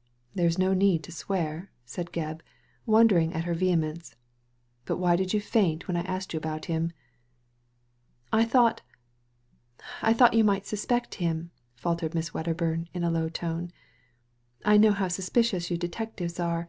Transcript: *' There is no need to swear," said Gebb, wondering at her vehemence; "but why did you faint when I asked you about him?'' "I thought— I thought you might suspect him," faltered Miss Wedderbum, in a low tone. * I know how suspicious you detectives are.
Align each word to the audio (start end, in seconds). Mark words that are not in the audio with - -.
*' 0.00 0.34
There 0.34 0.44
is 0.46 0.58
no 0.58 0.74
need 0.74 1.02
to 1.04 1.10
swear," 1.10 1.70
said 1.86 2.12
Gebb, 2.12 2.42
wondering 2.84 3.32
at 3.32 3.44
her 3.44 3.54
vehemence; 3.54 4.14
"but 4.84 4.98
why 4.98 5.16
did 5.16 5.32
you 5.32 5.40
faint 5.40 5.88
when 5.88 5.96
I 5.96 6.02
asked 6.02 6.34
you 6.34 6.36
about 6.36 6.66
him?'' 6.66 6.92
"I 8.30 8.44
thought— 8.44 8.82
I 10.02 10.12
thought 10.12 10.34
you 10.34 10.44
might 10.44 10.66
suspect 10.66 11.14
him," 11.14 11.50
faltered 11.76 12.14
Miss 12.14 12.34
Wedderbum, 12.34 12.88
in 12.92 13.04
a 13.04 13.10
low 13.10 13.30
tone. 13.30 13.72
* 14.20 14.64
I 14.66 14.76
know 14.76 14.92
how 14.92 15.08
suspicious 15.08 15.70
you 15.70 15.78
detectives 15.78 16.38
are. 16.38 16.68